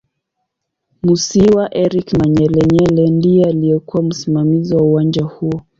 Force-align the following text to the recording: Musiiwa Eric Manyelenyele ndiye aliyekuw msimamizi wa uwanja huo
Musiiwa 1.03 1.65
Eric 1.75 2.13
Manyelenyele 2.17 3.09
ndiye 3.11 3.45
aliyekuw 3.47 4.01
msimamizi 4.01 4.75
wa 4.75 4.81
uwanja 4.81 5.23
huo 5.23 5.61